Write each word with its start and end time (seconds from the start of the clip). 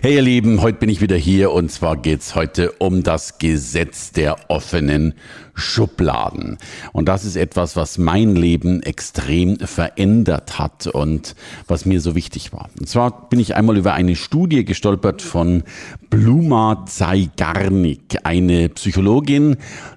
Hey 0.00 0.14
ihr 0.14 0.22
Lieben, 0.22 0.62
heute 0.62 0.78
bin 0.78 0.90
ich 0.90 1.00
wieder 1.00 1.16
hier 1.16 1.50
und 1.50 1.72
zwar 1.72 1.96
geht's 1.96 2.36
heute 2.36 2.70
um 2.78 3.02
das 3.02 3.38
Gesetz 3.38 4.12
der 4.12 4.36
offenen 4.48 5.14
Schubladen. 5.54 6.58
Und 6.92 7.08
das 7.08 7.24
ist 7.24 7.34
etwas, 7.34 7.74
was 7.74 7.98
mein 7.98 8.36
Leben 8.36 8.80
extrem 8.80 9.58
verändert 9.58 10.60
hat 10.60 10.86
und 10.86 11.34
was 11.66 11.84
mir 11.84 12.00
so 12.00 12.14
wichtig 12.14 12.52
war. 12.52 12.70
Und 12.78 12.88
zwar 12.88 13.28
bin 13.28 13.40
ich 13.40 13.56
einmal 13.56 13.76
über 13.76 13.94
eine 13.94 14.14
Studie 14.14 14.64
gestolpert 14.64 15.20
von 15.20 15.64
Bluma 16.10 16.84
Zeigarnik, 16.86 18.18
eine 18.22 18.68
Psychologin, 18.68 19.56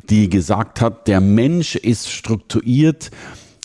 die 0.10 0.30
gesagt 0.30 0.82
hat, 0.82 1.08
der 1.08 1.22
Mensch 1.22 1.76
ist 1.76 2.10
strukturiert 2.10 3.12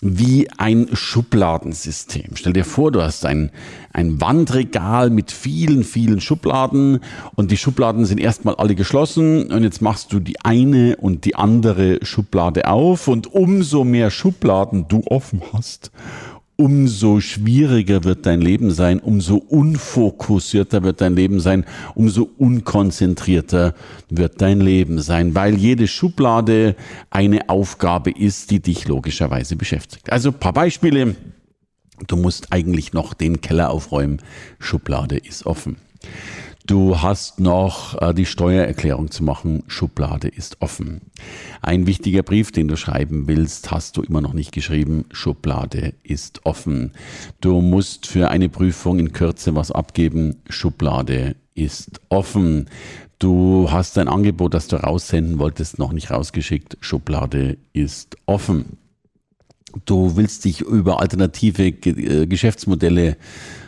wie 0.03 0.49
ein 0.59 0.89
Schubladensystem. 0.93 2.33
Stell 2.35 2.53
dir 2.53 2.65
vor, 2.65 2.93
du 2.93 3.03
hast 3.03 3.25
ein, 3.25 3.51
ein 3.93 4.21
Wandregal 4.21 5.09
mit 5.09 5.33
vielen, 5.33 5.85
vielen 5.85 6.21
Schubladen 6.21 7.01
und 7.35 7.51
die 7.51 7.57
Schubladen 7.57 8.05
sind 8.05 8.19
erstmal 8.19 8.57
alle 8.57 8.75
geschlossen 8.75 9.51
und 9.51 9.63
jetzt 9.63 9.81
machst 9.81 10.13
du 10.13 10.21
die 10.21 10.39
eine 10.41 10.97
und 10.97 11.25
die 11.25 11.35
andere 11.35 11.99
Schublade 12.03 12.69
auf 12.69 13.09
und 13.09 13.33
umso 13.33 13.85
mehr 13.85 14.11
Schubladen 14.11 14.87
du 14.87 15.03
offen 15.07 15.43
hast, 15.53 15.91
umso 16.57 17.21
schwieriger 17.21 18.05
wird 18.05 18.25
dein 18.25 18.41
Leben 18.41 18.71
sein, 18.71 18.99
umso 18.99 19.37
unfokussierter 19.37 20.83
wird 20.83 21.01
dein 21.01 21.15
Leben 21.15 21.41
sein, 21.41 21.67
umso 21.95 22.29
unkonzentrierter 22.39 23.75
wird 24.09 24.41
dein 24.41 24.61
Leben 24.61 25.01
sein, 25.01 25.35
weil 25.35 25.55
jede 25.57 25.87
Schublade 25.87 26.75
eine 27.11 27.49
Aufgabe 27.51 28.11
ist, 28.11 28.51
die 28.51 28.61
dich 28.61 28.89
logischerweise 28.89 29.57
beschäftigt. 29.57 30.11
Also 30.11 30.33
paar 30.33 30.55
Beispiele. 30.55 31.15
Du 32.09 32.17
musst 32.17 32.53
eigentlich 32.53 32.93
noch 32.93 33.15
den 33.15 33.41
Keller 33.41 33.71
aufräumen. 33.71 34.21
Schublade 34.59 35.17
ist 35.17 35.47
offen. 35.47 35.77
Du 36.67 37.01
hast 37.01 37.39
noch 37.39 38.01
äh, 38.03 38.13
die 38.13 38.27
Steuererklärung 38.27 39.13
zu 39.13 39.23
machen. 39.23 39.63
Schublade 39.69 40.27
ist 40.27 40.61
offen. 40.61 41.01
Ein 41.63 41.87
wichtiger 41.87 42.25
Brief, 42.25 42.51
den 42.51 42.67
du 42.67 42.77
schreiben 42.77 43.29
willst, 43.29 43.71
hast 43.71 43.97
du 43.97 44.03
immer 44.03 44.21
noch 44.21 44.33
nicht 44.33 44.51
geschrieben. 44.51 45.05
Schublade 45.13 45.95
ist 46.03 46.45
offen. 46.45 46.91
Du 47.41 47.61
musst 47.61 48.09
für 48.09 48.31
eine 48.31 48.49
Prüfung 48.49 48.99
in 48.99 49.13
Kürze 49.13 49.55
was 49.55 49.71
abgeben. 49.71 50.43
Schublade 50.49 51.37
ist 51.55 52.01
offen. 52.09 52.69
Du 53.21 53.69
hast 53.71 53.97
ein 53.97 54.09
Angebot, 54.09 54.53
das 54.53 54.67
du 54.67 54.75
raussenden 54.75 55.39
wolltest, 55.39 55.79
noch 55.79 55.93
nicht 55.93 56.11
rausgeschickt. 56.11 56.79
Schublade 56.81 57.59
ist 57.75 58.17
offen. 58.27 58.77
Du 59.85 60.17
willst 60.17 60.45
dich 60.45 60.63
über 60.63 61.01
alternative 61.01 61.67
äh, 61.67 62.27
Geschäftsmodelle 62.27 63.17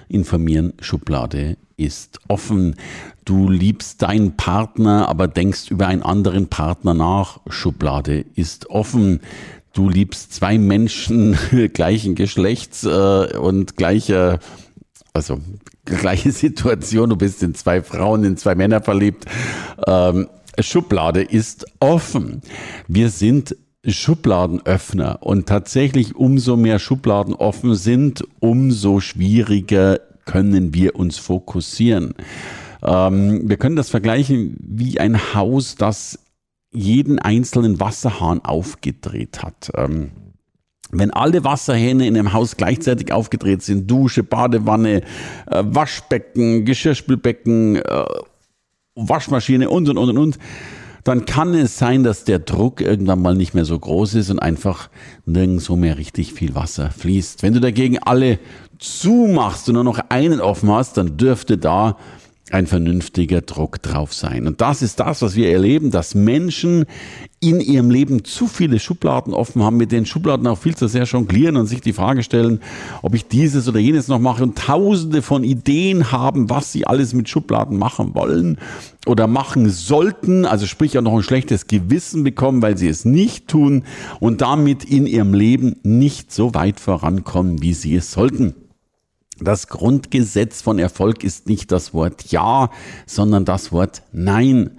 informieren. 0.09 0.73
Schublade 0.81 1.57
ist 1.77 2.21
offen. 2.29 2.77
Du 3.25 3.49
liebst 3.49 4.03
deinen 4.03 4.37
Partner, 4.37 5.09
aber 5.09 5.29
denkst 5.29 5.71
über 5.71 5.87
einen 5.87 6.03
anderen 6.03 6.49
Partner 6.49 6.95
nach. 6.95 7.41
Schublade 7.49 8.25
ist 8.35 8.71
offen. 8.71 9.21
Du 9.73 9.89
liebst 9.89 10.33
zwei 10.33 10.59
Menschen 10.59 11.37
gleichen 11.73 12.15
Geschlechts 12.15 12.85
äh, 12.85 13.37
und 13.37 13.77
gleicher, 13.77 14.41
also 15.13 15.41
gleiche 15.85 16.33
Situation. 16.33 17.11
Du 17.11 17.17
bist 17.17 17.43
in 17.43 17.55
zwei 17.55 17.83
Frauen, 17.83 18.25
in 18.25 18.37
zwei 18.37 18.55
Männer 18.55 18.83
verliebt. 18.83 19.27
Ähm, 19.87 20.29
Schublade 20.59 21.23
ist 21.23 21.67
offen. 21.81 22.43
Wir 22.89 23.11
sind 23.11 23.55
Schubladenöffner 23.87 25.23
und 25.23 25.47
tatsächlich 25.47 26.17
umso 26.17 26.57
mehr 26.57 26.79
Schubladen 26.79 27.35
offen 27.35 27.75
sind, 27.75 28.25
umso 28.41 29.01
schwieriger 29.01 30.01
können 30.25 30.75
wir 30.75 30.97
uns 30.97 31.19
fokussieren. 31.19 32.15
Ähm, 32.83 33.49
wir 33.49 33.57
können 33.57 33.77
das 33.77 33.91
vergleichen 33.91 34.57
wie 34.61 35.01
ein 35.01 35.35
Haus, 35.35 35.77
das 35.77 36.19
jeden 36.71 37.19
einzelnen 37.19 37.81
Wasserhahn 37.81 38.45
aufgedreht 38.45 39.43
hat. 39.43 39.71
Ähm, 39.75 40.11
wenn 40.91 41.11
alle 41.11 41.45
Wasserhähne 41.45 42.07
in 42.07 42.17
einem 42.17 42.33
Haus 42.33 42.57
gleichzeitig 42.57 43.13
aufgedreht 43.13 43.63
sind, 43.63 43.91
Dusche, 43.91 44.23
Badewanne, 44.23 45.03
äh, 45.47 45.63
Waschbecken, 45.65 46.65
Geschirrspülbecken, 46.65 47.77
äh, 47.77 48.05
Waschmaschine 48.95 49.71
und 49.71 49.89
und 49.89 49.99
und 49.99 50.11
und 50.11 50.19
und, 50.19 50.39
dann 51.09 51.25
kann 51.25 51.55
es 51.55 51.79
sein, 51.79 52.05
dass 52.05 52.25
der 52.25 52.39
Druck 52.39 52.83
irgendwann 52.83 53.23
mal 53.23 53.35
nicht 53.35 53.55
mehr 53.55 53.65
so 53.65 53.79
groß 53.79 54.15
ist 54.15 54.31
und 54.31 54.39
einfach 54.39 54.91
nirgendwo 55.25 55.75
mehr 55.75 55.97
richtig 55.97 56.35
viel 56.35 56.55
Wasser 56.55 56.91
fließt. 56.91 57.43
Wenn 57.43 57.55
du 57.55 57.61
dagegen 57.61 57.99
alle 57.99 58.39
zumachst 58.79 59.69
und 59.69 59.75
nur 59.77 59.85
noch 59.85 60.01
einen 60.11 60.41
offen 60.41 60.71
hast, 60.71 60.99
dann 60.99 61.17
dürfte 61.17 61.57
da 61.57 61.97
ein 62.51 62.67
vernünftiger 62.67 63.41
Druck 63.41 63.83
drauf 63.83 64.15
sein. 64.15 64.47
Und 64.47 64.61
das 64.61 64.83
ist 64.83 65.01
das, 65.01 65.23
was 65.23 65.37
wir 65.37 65.51
erleben, 65.51 65.91
dass 65.91 66.15
Menschen 66.15 66.87
in 67.41 67.61
ihrem 67.61 67.91
Leben 67.91 68.25
zu 68.25 68.47
viele 68.49 68.81
Schubladen 68.81 69.33
offen 69.33 69.63
haben, 69.63 69.77
mit 69.77 69.93
den 69.93 70.07
Schubladen 70.07 70.47
auch 70.47 70.59
viel 70.59 70.75
zu 70.75 70.89
sehr 70.89 71.05
jonglieren 71.05 71.57
und 71.57 71.67
sich 71.67 71.81
die 71.81 71.93
Frage 71.93 72.23
stellen, 72.23 72.61
ob 73.03 73.15
ich 73.15 73.29
dieses 73.29 73.69
oder 73.69 73.79
jenes 73.79 74.09
noch 74.09 74.19
mache 74.19 74.43
und 74.43 74.59
tausende 74.59 75.23
von 75.23 75.45
Ideen 75.45 76.11
haben, 76.11 76.51
was 76.51 76.73
sie 76.73 76.87
alles 76.87 77.15
mit 77.15 77.29
Schubladen 77.29 77.79
machen 77.79 78.15
wollen 78.15 78.59
oder 79.07 79.27
machen 79.27 79.71
sollten, 79.71 80.47
also 80.47 80.67
sprich 80.67 80.99
auch 80.99 81.03
noch 81.03 81.15
ein 81.15 81.23
schlechtes 81.23 81.69
Gewissen 81.69 82.25
bekommen, 82.25 82.61
weil 82.61 82.77
sie 82.77 82.89
es 82.89 83.05
nicht 83.05 83.47
tun 83.47 83.85
und 84.19 84.41
damit 84.41 84.85
in 84.85 85.07
ihrem 85.07 85.33
Leben 85.33 85.77
nicht 85.85 86.33
so 86.33 86.55
weit 86.55 86.81
vorankommen, 86.81 87.63
wie 87.63 87.75
sie 87.75 87.95
es 87.95 88.11
sollten. 88.11 88.55
Das 89.41 89.69
Grundgesetz 89.69 90.63
von 90.63 90.79
Erfolg 90.79 91.23
ist 91.23 91.49
nicht 91.49 91.71
das 91.71 91.95
Wort 91.95 92.25
Ja, 92.33 92.71
sondern 93.07 93.45
das 93.45 93.71
Wort 93.71 94.03
Nein. 94.13 94.73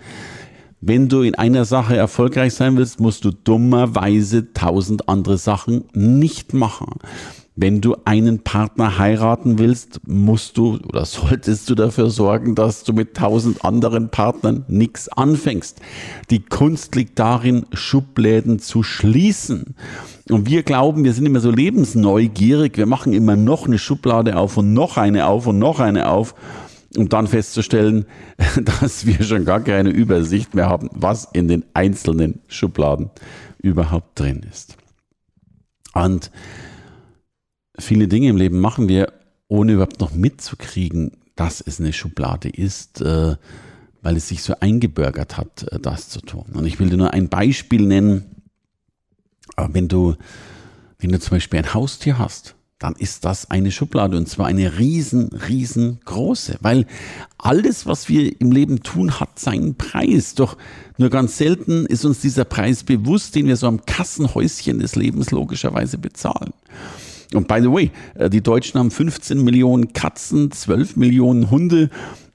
Wenn 0.81 1.09
du 1.09 1.21
in 1.21 1.35
einer 1.35 1.65
Sache 1.65 1.95
erfolgreich 1.95 2.53
sein 2.53 2.77
willst, 2.77 2.99
musst 2.99 3.25
du 3.25 3.31
dummerweise 3.31 4.53
tausend 4.53 5.09
andere 5.09 5.37
Sachen 5.37 5.85
nicht 5.93 6.53
machen. 6.53 6.95
Wenn 7.61 7.81
du 7.81 7.97
einen 8.05 8.39
Partner 8.39 8.97
heiraten 8.99 9.59
willst, 9.59 9.99
musst 10.07 10.57
du 10.57 10.79
oder 10.87 11.03
solltest 11.03 11.69
du 11.69 11.75
dafür 11.75 12.09
sorgen, 12.09 12.55
dass 12.55 12.85
du 12.85 12.93
mit 12.93 13.17
tausend 13.17 13.65
anderen 13.65 14.07
Partnern 14.07 14.63
nichts 14.69 15.09
anfängst. 15.09 15.81
Die 16.29 16.39
Kunst 16.39 16.95
liegt 16.95 17.19
darin, 17.19 17.65
Schubläden 17.73 18.59
zu 18.59 18.81
schließen. 18.81 19.75
Und 20.29 20.49
wir 20.49 20.63
glauben, 20.63 21.03
wir 21.03 21.11
sind 21.11 21.25
immer 21.25 21.41
so 21.41 21.51
lebensneugierig, 21.51 22.77
wir 22.77 22.85
machen 22.85 23.11
immer 23.11 23.35
noch 23.35 23.67
eine 23.67 23.77
Schublade 23.77 24.37
auf 24.37 24.55
und 24.55 24.73
noch 24.73 24.95
eine 24.95 25.25
auf 25.25 25.45
und 25.45 25.59
noch 25.59 25.81
eine 25.81 26.07
auf 26.07 26.35
um 26.95 27.09
dann 27.09 27.27
festzustellen, 27.27 28.05
dass 28.79 29.05
wir 29.05 29.21
schon 29.21 29.43
gar 29.43 29.59
keine 29.59 29.89
Übersicht 29.89 30.55
mehr 30.55 30.69
haben, 30.69 30.89
was 30.93 31.27
in 31.33 31.49
den 31.49 31.65
einzelnen 31.73 32.39
Schubladen 32.47 33.09
überhaupt 33.61 34.17
drin 34.17 34.45
ist. 34.49 34.77
Und 35.93 36.31
viele 37.79 38.07
Dinge 38.07 38.29
im 38.29 38.38
Leben 38.38 38.59
machen 38.59 38.88
wir, 38.88 39.13
ohne 39.47 39.73
überhaupt 39.73 40.00
noch 40.00 40.13
mitzukriegen, 40.13 41.12
dass 41.35 41.62
es 41.62 41.79
eine 41.79 41.94
Schublade 41.94 42.50
ist, 42.50 43.01
äh, 43.01 43.35
weil 44.01 44.17
es 44.17 44.28
sich 44.28 44.44
so 44.44 44.56
eingebürgert 44.59 45.38
hat, 45.38 45.63
äh, 45.72 45.79
das 45.79 46.09
zu 46.09 46.22
tun. 46.22 46.45
Und 46.53 46.66
ich 46.66 46.79
will 46.79 46.89
dir 46.89 46.97
nur 46.97 47.13
ein 47.13 47.29
Beispiel 47.29 47.85
nennen. 47.85 48.25
Äh, 49.57 49.69
wenn 49.72 49.88
du, 49.88 50.16
wenn 51.00 51.12
du 51.12 51.19
zum 51.19 51.31
Beispiel 51.31 51.59
ein 51.59 51.73
Haustier 51.73 52.19
hast, 52.19 52.56
dann 52.79 52.95
ist 52.95 53.25
das 53.25 53.51
eine 53.51 53.72
Schublade 53.72 54.15
und 54.18 54.30
zwar 54.30 54.48
eine 54.48 54.80
riesen, 54.80 55.27
riesengroße, 55.27 56.57
weil 56.62 56.88
alles, 57.38 57.86
was 57.86 58.07
wir 58.07 58.39
im 58.39 58.53
Leben 58.53 58.83
tun, 58.83 59.19
hat 59.19 59.38
seinen 59.38 59.75
Preis. 59.75 60.33
Doch 60.33 60.56
nur 60.98 61.09
ganz 61.09 61.38
selten 61.38 61.86
ist 61.86 62.06
uns 62.06 62.21
dieser 62.21 62.45
Preis 62.45 62.83
bewusst, 62.83 63.36
den 63.36 63.48
wir 63.48 63.57
so 63.57 63.68
am 63.68 63.86
Kassenhäuschen 63.86 64.80
des 64.80 64.95
Lebens 64.95 65.31
logischerweise 65.31 65.98
bezahlen. 65.98 66.53
Und 67.33 67.47
by 67.47 67.59
the 67.61 67.71
way, 67.71 67.91
äh, 68.15 68.29
die 68.29 68.41
Deutschen 68.41 68.79
haben 68.79 68.91
15 68.91 69.43
Millionen 69.43 69.93
Katzen, 69.93 70.51
12 70.51 70.95
Millionen 70.95 71.51
Hunde. 71.51 71.89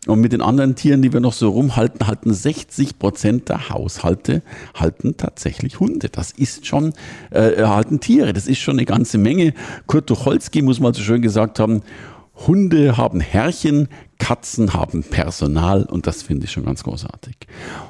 Und 0.07 0.21
mit 0.21 0.33
den 0.33 0.43
anderen 0.43 0.77
Tieren, 0.77 1.01
die 1.01 1.15
wir 1.15 1.21
noch 1.21 1.33
so 1.33 1.49
rumhalten, 1.49 2.07
halten 2.07 2.35
60 2.35 2.99
Prozent 2.99 3.49
der 3.49 3.71
Haushalte 3.71 4.43
halten 4.75 5.17
tatsächlich 5.17 5.81
Hunde. 5.81 6.11
Das 6.11 6.31
ist 6.31 6.67
schon, 6.67 6.93
äh, 7.31 7.63
halten 7.63 8.01
Tiere. 8.01 8.35
Das 8.35 8.47
ist 8.47 8.59
schon 8.59 8.75
eine 8.75 8.85
ganze 8.85 9.17
Menge. 9.17 9.55
Kurt 9.87 10.07
Tucholsky 10.07 10.61
muss 10.61 10.79
mal 10.79 10.93
so 10.93 11.03
schön 11.03 11.23
gesagt 11.23 11.59
haben, 11.59 11.83
Hunde 12.47 12.97
haben 12.97 13.21
Herrchen, 13.21 13.89
Katzen 14.19 14.75
haben 14.75 15.05
Personal 15.05 15.85
und 15.85 16.07
das 16.07 16.23
finde 16.23 16.45
ich 16.47 16.53
schon 16.53 16.65
ganz 16.65 16.83
großartig. 16.83 17.37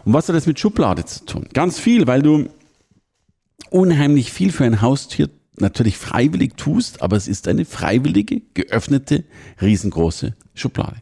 Und 0.05 0.13
was 0.13 0.29
hat 0.29 0.37
das 0.37 0.47
mit 0.47 0.61
Schublade 0.61 1.05
zu 1.05 1.25
tun? 1.25 1.47
Ganz 1.53 1.79
viel, 1.79 2.07
weil 2.07 2.23
du 2.23 2.49
unheimlich 3.71 4.33
viel 4.33 4.53
für 4.53 4.65
ein 4.65 4.83
Haustier 4.83 5.31
natürlich 5.59 5.97
freiwillig 5.97 6.57
tust, 6.57 7.03
aber 7.03 7.17
es 7.17 7.29
ist 7.29 7.47
eine 7.49 7.65
freiwillige, 7.65 8.43
geöffnete, 8.55 9.25
riesengroße 9.61 10.35
Schublade. 10.55 10.97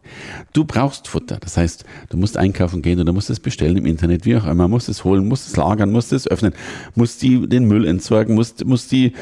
Du 0.52 0.64
brauchst 0.64 1.08
Futter, 1.08 1.38
das 1.40 1.56
heißt, 1.56 1.84
du 2.10 2.16
musst 2.16 2.36
einkaufen 2.36 2.82
gehen 2.82 3.00
oder 3.00 3.12
musst 3.12 3.30
es 3.30 3.40
bestellen 3.40 3.76
im 3.76 3.86
Internet, 3.86 4.24
wie 4.24 4.36
auch 4.36 4.46
immer, 4.46 4.68
musst 4.68 4.88
es 4.88 5.04
holen, 5.04 5.26
musst 5.28 5.48
es 5.48 5.56
lagern, 5.56 5.90
musst 5.90 6.12
es 6.12 6.26
öffnen, 6.26 6.54
musst 6.94 7.22
die, 7.22 7.46
den 7.48 7.66
Müll 7.66 7.86
entsorgen, 7.86 8.34
musst, 8.34 8.64
musst 8.64 8.92
die, 8.92 9.12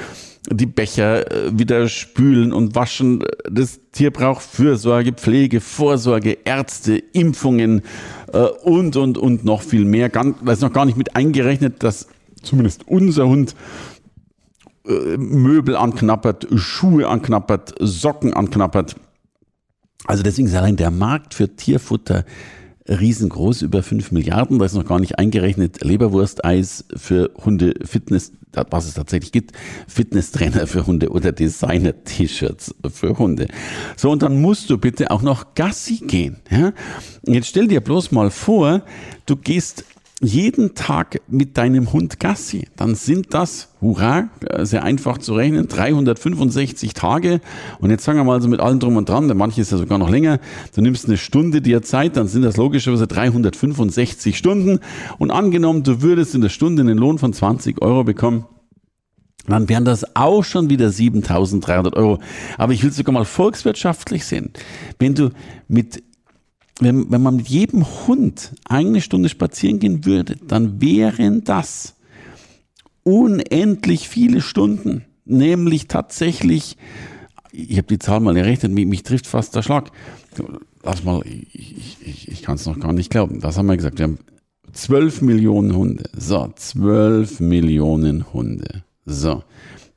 die 0.51 0.67
Becher 0.67 1.31
äh, 1.31 1.59
wieder 1.59 1.89
spülen 1.89 2.53
und 2.53 2.75
waschen. 2.75 3.25
Das 3.49 3.81
Tier 3.93 4.11
braucht 4.11 4.43
Fürsorge, 4.43 5.13
Pflege, 5.13 5.61
Vorsorge, 5.61 6.39
Ärzte, 6.45 6.97
Impfungen 6.97 7.83
äh, 8.33 8.39
und, 8.39 8.97
und, 8.97 9.19
und 9.19 9.45
noch 9.45 9.63
viel 9.63 9.85
mehr. 9.85 10.09
Da 10.09 10.53
ist 10.53 10.63
noch 10.63 10.73
gar 10.73 10.87
nicht 10.87 10.97
mit 10.97 11.15
eingerechnet, 11.15 11.83
dass 11.83 12.09
zumindest 12.43 12.89
unser 12.89 13.29
Hund 13.29 13.55
Möbel 15.17 15.77
anknappert, 15.77 16.47
Schuhe 16.55 17.09
anknappert, 17.09 17.75
Socken 17.79 18.35
anknappert. 18.35 18.97
Also 20.07 20.23
deswegen 20.23 20.49
ist 20.49 20.55
allein 20.55 20.77
der 20.77 20.91
Markt 20.91 21.35
für 21.35 21.55
Tierfutter 21.57 22.25
riesengroß, 22.89 23.63
über 23.63 23.83
5 23.83 24.11
Milliarden. 24.11 24.59
Da 24.59 24.65
ist 24.65 24.75
noch 24.75 24.87
gar 24.87 24.99
nicht 24.99 25.19
eingerechnet 25.19 25.85
Leberwursteis 25.85 26.85
für 26.97 27.31
Hunde, 27.45 27.75
Fitness, 27.85 28.33
was 28.53 28.87
es 28.87 28.95
tatsächlich 28.95 29.33
gibt, 29.33 29.53
Fitnesstrainer 29.87 30.67
für 30.67 30.87
Hunde 30.87 31.11
oder 31.11 31.31
Designer-T-Shirts 31.31 32.75
für 32.93 33.19
Hunde. 33.19 33.47
So, 33.97 34.11
und 34.11 34.23
dann 34.23 34.41
musst 34.41 34.71
du 34.71 34.79
bitte 34.79 35.11
auch 35.11 35.23
noch 35.23 35.55
Gassi 35.55 35.99
gehen. 35.99 36.37
Ja? 36.51 36.73
Jetzt 37.25 37.49
stell 37.49 37.69
dir 37.69 37.81
bloß 37.81 38.11
mal 38.11 38.31
vor, 38.31 38.83
du 39.27 39.37
gehst 39.37 39.85
jeden 40.21 40.75
Tag 40.75 41.23
mit 41.29 41.57
deinem 41.57 41.93
Hund 41.95 42.21
Gassi, 42.21 42.69
dann 42.77 42.95
sind 42.95 43.33
das, 43.33 43.71
hurra, 43.81 44.29
sehr 44.59 44.83
einfach 44.85 45.17
zu 45.17 45.35
rechnen, 45.35 45.67
365 45.67 46.93
Tage. 46.93 47.41
Und 47.81 47.91
jetzt 47.91 48.05
sagen 48.05 48.19
wir 48.19 48.25
mal 48.25 48.43
so 48.43 48.49
mit 48.49 48.61
allem 48.61 48.81
drum 48.81 48.97
und 48.97 49.09
dran, 49.09 49.29
der 49.29 49.35
manche 49.35 49.63
ist 49.63 49.73
ja 49.73 49.79
sogar 49.79 49.99
noch 49.99 50.11
länger, 50.11 50.39
du 50.75 50.83
nimmst 50.83 51.07
eine 51.07 51.17
Stunde 51.17 51.63
dir 51.63 51.81
Zeit, 51.81 52.19
dann 52.19 52.29
sind 52.29 52.43
das 52.43 52.59
logischerweise 52.59 53.07
365 53.07 54.37
Stunden. 54.37 54.81
Und 55.19 55.31
angenommen, 55.31 55.85
du 55.85 56.03
würdest 56.03 56.35
in 56.35 56.43
der 56.43 56.51
Stunde 56.51 56.83
einen 56.83 56.99
Lohn 56.99 57.19
von 57.19 57.33
20 57.33 57.81
Euro 57.81 58.05
bekommen, 58.05 58.45
dann 59.49 59.71
wären 59.71 59.87
das 59.87 60.17
auch 60.17 60.45
schon 60.45 60.69
wieder 60.69 60.91
7300 60.91 61.97
Euro. 61.97 62.19
Aber 62.59 62.75
ich 62.75 62.85
will 62.85 62.93
sogar 62.93 63.15
mal 63.15 63.25
volkswirtschaftlich 63.25 64.27
sehen. 64.27 64.51
Wenn 64.99 65.15
du 65.15 65.31
mit 65.67 66.03
wenn, 66.81 67.11
wenn 67.11 67.23
man 67.23 67.37
mit 67.37 67.49
jedem 67.49 67.85
Hund 68.07 68.53
eine 68.65 69.01
Stunde 69.01 69.29
spazieren 69.29 69.79
gehen 69.79 70.05
würde, 70.05 70.37
dann 70.47 70.81
wären 70.81 71.45
das 71.45 71.95
unendlich 73.03 74.09
viele 74.09 74.41
Stunden. 74.41 75.05
Nämlich 75.25 75.89
tatsächlich, 75.89 76.77
ich 77.53 77.77
habe 77.77 77.89
die 77.89 77.99
Zahl 77.99 78.21
mal 78.21 78.37
errechnet, 78.37 78.73
mich, 78.73 78.87
mich, 78.87 79.03
trifft 79.03 79.27
fast 79.27 79.55
der 79.55 79.63
Schlag. 79.63 79.91
Lass 80.83 81.05
mal, 81.05 81.23
ich, 81.27 81.97
ich, 82.05 82.29
ich 82.29 82.43
kann 82.43 82.57
es 82.57 82.67
noch 82.67 82.81
gar 82.81 82.93
nicht 82.93 83.11
glauben. 83.11 83.41
Das 83.41 83.59
haben 83.59 83.67
wir 83.67 83.77
gesagt. 83.77 83.99
Wir 83.99 84.05
haben 84.05 84.19
12 84.73 85.23
Millionen 85.23 85.77
Hunde. 85.77 86.05
So, 86.17 86.51
12 86.55 87.41
Millionen 87.41 88.33
Hunde. 88.33 88.85
So, 89.05 89.43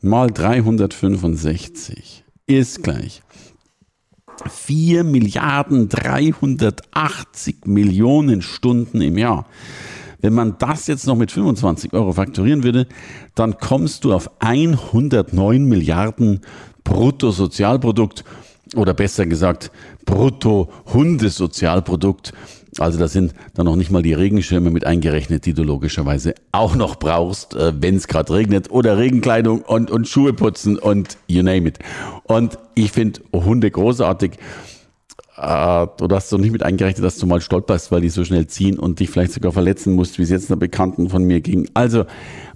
mal 0.02 0.28
365 0.28 2.26
ist 2.46 2.84
gleich 2.84 3.22
4 4.50 5.04
Milliarden 5.04 5.90
380 5.90 7.66
Millionen 7.66 8.42
Stunden 8.42 9.02
im 9.02 9.18
Jahr. 9.18 9.46
Wenn 10.22 10.34
man 10.34 10.56
das 10.58 10.88
jetzt 10.88 11.06
noch 11.06 11.18
mit 11.18 11.32
25 11.32 11.92
Euro 11.94 12.14
fakturieren 12.14 12.64
würde, 12.64 12.88
dann 13.36 13.58
kommst 13.58 14.06
du 14.06 14.14
auf 14.14 14.30
109 14.40 15.66
Milliarden 15.66 16.40
Bruttosozialprodukt 16.84 18.24
oder 18.76 18.94
besser 18.94 19.26
gesagt 19.26 19.72
Brutto-Hundesozialprodukt. 20.06 22.34
Also 22.80 22.98
da 22.98 23.08
sind 23.08 23.34
dann 23.54 23.66
noch 23.66 23.76
nicht 23.76 23.92
mal 23.92 24.02
die 24.02 24.14
Regenschirme 24.14 24.72
mit 24.72 24.86
eingerechnet, 24.86 25.46
die 25.46 25.54
du 25.54 25.64
logischerweise 25.64 26.34
auch 26.52 26.76
noch 26.76 26.96
brauchst, 26.96 27.56
äh, 27.56 27.74
wenn 27.80 27.96
es 27.96 28.08
gerade 28.08 28.34
regnet 28.34 28.72
oder 28.72 28.98
Regenkleidung 28.98 29.62
und, 29.62 29.92
und 29.92 30.08
Schuhe 30.08 30.34
putzen 30.34 30.78
und 30.78 31.18
you 31.28 31.44
name 31.44 31.68
it. 31.68 31.80
Und 32.24 32.58
ich 32.76 32.92
finde 32.92 33.22
Hunde 33.34 33.70
großartig. 33.70 34.34
Äh, 35.38 35.88
du 35.98 36.08
hast 36.10 36.32
doch 36.32 36.38
nicht 36.38 36.52
mit 36.52 36.64
eingerechnet, 36.64 37.04
dass 37.04 37.18
du 37.18 37.26
mal 37.26 37.42
stolperst, 37.42 37.92
weil 37.92 38.02
die 38.02 38.10
so 38.10 38.24
schnell 38.24 38.48
ziehen 38.48 38.80
und 38.80 39.00
dich 39.00 39.10
vielleicht 39.10 39.34
sogar 39.34 39.52
verletzen 39.52 39.94
musst, 39.94 40.18
wie 40.18 40.24
es 40.24 40.30
jetzt 40.30 40.52
einer 40.52 40.60
Bekannten 40.60 41.10
von 41.10 41.24
mir 41.24 41.42
ging. 41.42 41.70
Also 41.74 42.06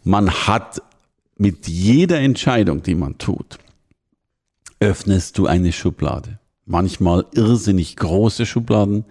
man 0.03 0.31
hat 0.31 0.81
mit 1.37 1.67
jeder 1.67 2.19
Entscheidung, 2.19 2.81
die 2.81 2.95
man 2.95 3.17
tut, 3.17 3.59
öffnest 4.79 5.37
du 5.37 5.47
eine 5.47 5.71
Schublade. 5.71 6.39
Manchmal 6.65 7.25
irrsinnig 7.33 7.95
große 7.95 8.45
Schubladen, 8.45 9.05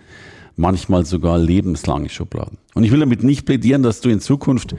manchmal 0.57 1.05
sogar 1.05 1.39
lebenslange 1.39 2.09
Schubladen. 2.09 2.59
Und 2.75 2.85
ich 2.85 2.91
will 2.91 3.01
damit 3.01 3.23
nicht 3.23 3.45
plädieren, 3.45 3.83
dass 3.83 4.01
du 4.01 4.09
in 4.09 4.21
Zukunft 4.21 4.75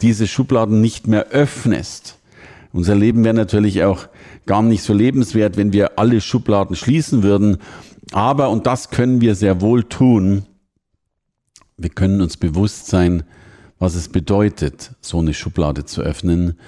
diese 0.00 0.26
Schubladen 0.26 0.80
nicht 0.80 1.06
mehr 1.06 1.28
öffnest. 1.28 2.18
Unser 2.72 2.94
Leben 2.94 3.24
wäre 3.24 3.34
natürlich 3.34 3.84
auch 3.84 4.08
gar 4.46 4.62
nicht 4.62 4.82
so 4.82 4.92
lebenswert, 4.94 5.56
wenn 5.56 5.72
wir 5.72 5.98
alle 5.98 6.20
Schubladen 6.20 6.76
schließen 6.76 7.22
würden. 7.22 7.58
Aber, 8.12 8.50
und 8.50 8.66
das 8.66 8.90
können 8.90 9.20
wir 9.20 9.34
sehr 9.34 9.60
wohl 9.60 9.84
tun, 9.84 10.46
wir 11.78 11.90
können 11.90 12.20
uns 12.20 12.36
bewusst 12.36 12.88
sein, 12.88 13.22
was 13.78 13.94
es 13.94 14.08
bedeutet, 14.08 14.96
so 15.00 15.20
eine 15.20 15.32
Schublade 15.32 15.84
zu 15.84 16.02
öffnen 16.02 16.58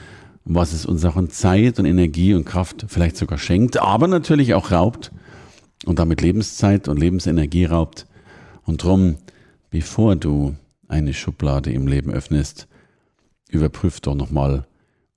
und 0.45 0.55
was 0.55 0.73
es 0.73 0.87
uns 0.87 1.05
auch 1.05 1.17
an 1.17 1.31
Zeit 1.31 1.81
und 1.81 1.87
Energie 1.87 2.33
und 2.33 2.45
Kraft 2.45 2.87
vielleicht 2.87 3.17
sogar 3.17 3.37
schenkt, 3.37 3.79
aber 3.83 4.06
natürlich 4.06 4.55
auch 4.55 4.71
raubt 4.71 5.11
und 5.85 5.99
damit 5.99 6.23
Lebenszeit 6.23 6.87
und 6.87 6.99
Lebensenergie 6.99 7.65
raubt. 7.65 8.06
Und 8.70 8.82
drum, 8.84 9.17
bevor 9.70 10.14
du 10.14 10.55
eine 10.87 11.12
Schublade 11.12 11.72
im 11.72 11.88
Leben 11.88 12.12
öffnest, 12.12 12.69
überprüf 13.49 13.99
doch 13.99 14.14
nochmal, 14.14 14.64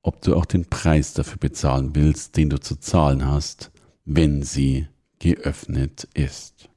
ob 0.01 0.23
du 0.23 0.35
auch 0.35 0.45
den 0.45 0.65
Preis 0.65 1.13
dafür 1.13 1.37
bezahlen 1.37 1.91
willst, 1.93 2.35
den 2.35 2.49
du 2.49 2.59
zu 2.59 2.77
zahlen 2.77 3.27
hast, 3.27 3.69
wenn 4.05 4.41
sie 4.41 4.87
geöffnet 5.19 6.07
ist. 6.15 6.67